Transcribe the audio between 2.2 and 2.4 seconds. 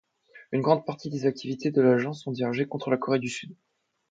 sont